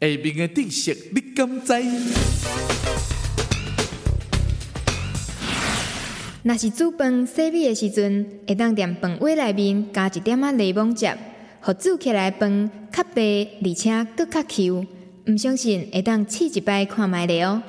[0.00, 1.72] 下面的知识你敢知？
[6.44, 11.18] 若是煮饭洗米的时阵会当在饭锅内面加一点仔柠檬汁
[11.60, 14.86] 互煮起来饭较白而且佫较 q
[15.26, 17.60] 毋相信会当试一摆看觅咧哦。